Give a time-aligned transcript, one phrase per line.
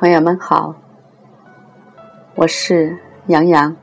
[0.00, 0.74] 朋友们好，
[2.34, 2.96] 我是
[3.26, 3.76] 杨洋，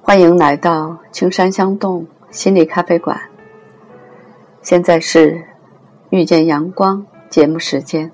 [0.00, 3.20] 欢迎来到青山香洞心理咖啡馆。
[4.62, 5.44] 现在是
[6.10, 8.08] 遇见阳光节目时间。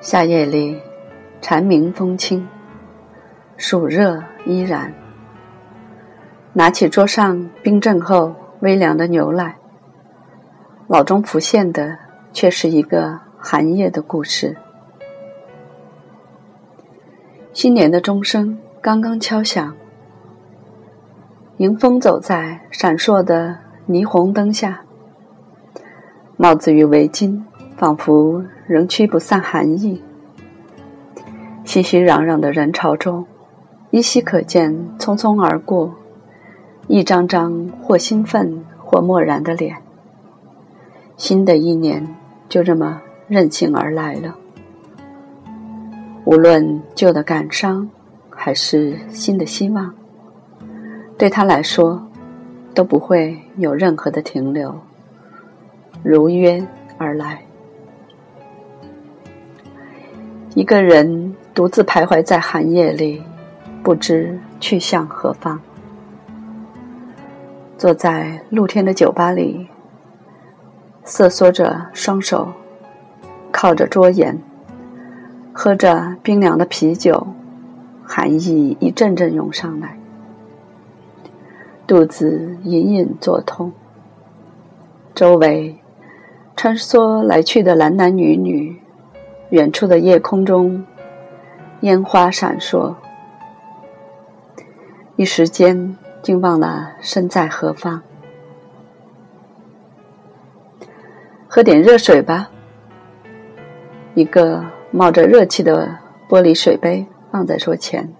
[0.00, 0.80] 夏夜里，
[1.40, 2.46] 蝉鸣风轻，
[3.56, 4.94] 暑热依然。
[6.52, 9.56] 拿起桌上冰镇后微凉的牛奶，
[10.86, 11.98] 脑中浮现的
[12.32, 13.18] 却是一个。
[13.44, 14.56] 寒夜的故事。
[17.52, 19.74] 新年的钟声刚刚敲响，
[21.56, 24.84] 迎风走在闪烁的霓虹灯下，
[26.36, 27.42] 帽子与围巾
[27.76, 30.00] 仿佛仍驱不散寒意。
[31.64, 33.26] 熙熙攘攘的人潮中，
[33.90, 35.92] 依稀可见匆匆而过
[36.86, 39.78] 一张张或兴奋或漠然的脸。
[41.16, 42.06] 新的一年
[42.48, 43.02] 就这么。
[43.32, 44.36] 任性而来了。
[46.26, 47.88] 无论旧的感伤，
[48.28, 49.94] 还是新的希望，
[51.16, 52.06] 对他来说
[52.74, 54.78] 都不会有任何的停留，
[56.02, 56.62] 如约
[56.98, 57.42] 而来。
[60.54, 63.22] 一个人独自徘徊在寒夜里，
[63.82, 65.58] 不知去向何方。
[67.78, 69.68] 坐在露天的酒吧里，
[71.02, 72.52] 瑟缩着双手。
[73.62, 74.36] 靠着桌沿，
[75.52, 77.24] 喝着冰凉的啤酒，
[78.02, 79.96] 寒意一阵阵涌上来，
[81.86, 83.72] 肚子隐隐作痛。
[85.14, 85.78] 周围
[86.56, 88.82] 穿梭来去的男男女女，
[89.50, 90.84] 远处的夜空中
[91.82, 92.92] 烟花闪烁，
[95.14, 98.02] 一时间竟忘了身在何方。
[101.46, 102.50] 喝点热水吧。
[104.14, 108.12] 一个冒着热气的玻璃水杯放在桌前，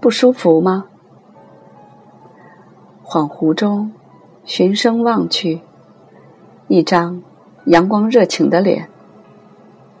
[0.00, 0.86] 不舒服吗？
[3.04, 3.92] 恍惚中，
[4.44, 5.60] 循声望去，
[6.66, 7.22] 一张
[7.66, 8.88] 阳光热情的脸。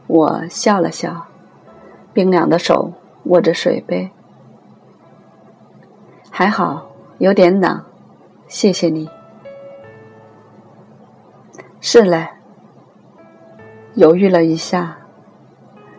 [0.08, 1.28] 我笑了笑，
[2.12, 2.92] 冰凉的手
[3.26, 4.10] 握着水杯，
[6.28, 7.84] 还好，有点冷，
[8.48, 9.08] 谢谢你。
[11.80, 12.33] 是嘞。
[13.94, 14.98] 犹豫了一下，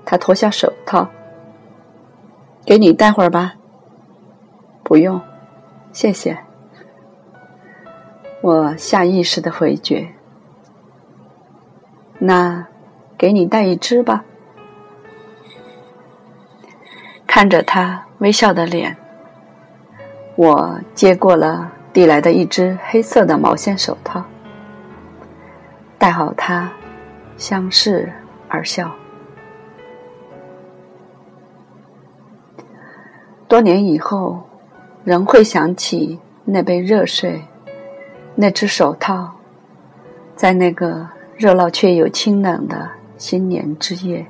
[0.03, 1.09] 他脱下手套，
[2.65, 3.53] 给你戴会儿吧。
[4.83, 5.21] 不用，
[5.93, 6.37] 谢谢。
[8.41, 10.09] 我下意识的回绝。
[12.19, 12.67] 那，
[13.17, 14.25] 给你带一只吧。
[17.25, 18.95] 看着他微笑的脸，
[20.35, 24.23] 我接过了递来的一只黑色的毛线手套，
[25.97, 26.71] 戴好它。
[27.37, 28.11] 相视
[28.47, 28.95] 而笑。
[33.47, 34.41] 多年以后，
[35.03, 37.43] 仍会想起那杯热水，
[38.35, 39.35] 那只手套，
[40.35, 41.07] 在那个
[41.37, 44.25] 热闹却又清冷的新年之夜，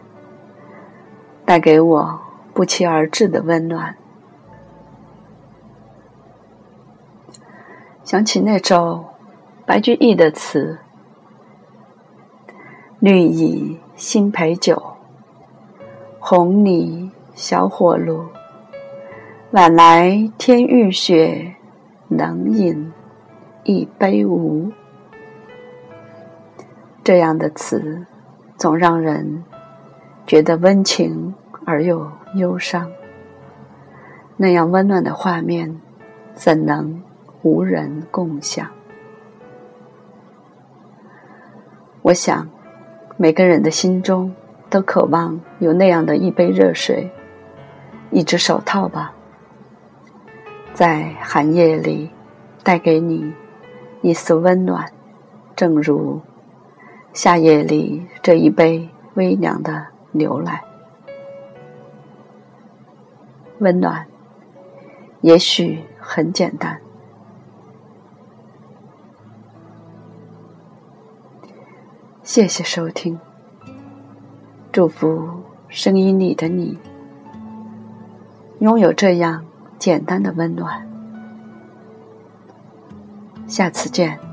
[1.45, 2.19] 带给我
[2.53, 3.95] 不期而至的温暖。
[8.03, 9.05] 想起那首
[9.65, 10.77] 白居易的词。
[13.01, 14.81] 绿蚁新醅酒，
[16.17, 18.23] 红泥小火炉。
[19.51, 21.56] 晚来天欲雪，
[22.07, 22.94] 能饮
[23.66, 24.72] 一杯无？
[27.03, 28.06] 这样的词，
[28.57, 29.44] 总让人
[30.25, 31.35] 觉得温情
[31.66, 32.89] 而又忧伤。
[34.38, 35.81] 那样温暖的画面，
[36.33, 37.03] 怎能
[37.41, 38.66] 无人共享？
[42.01, 42.54] 我想。
[43.17, 44.33] 每个人的心中
[44.69, 47.09] 都渴望有那样的一杯热水，
[48.12, 49.13] 一只手套吧，
[50.73, 52.09] 在寒夜里
[52.62, 53.33] 带给你
[54.01, 54.91] 一丝温暖，
[55.56, 56.21] 正如
[57.13, 60.61] 夏夜里这一杯微凉的牛奶。
[63.59, 64.06] 温暖，
[65.21, 66.81] 也许很简单。
[72.25, 73.19] 谢谢收听，
[74.72, 75.30] 祝福
[75.69, 76.75] 声音里的你
[78.62, 79.45] 拥有这样
[79.77, 80.89] 简单的温暖。
[83.45, 84.25] 下次见。